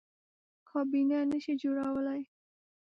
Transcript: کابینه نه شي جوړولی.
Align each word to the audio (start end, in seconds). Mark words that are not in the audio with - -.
کابینه 0.69 1.19
نه 1.31 1.37
شي 1.43 1.53
جوړولی. 1.61 2.21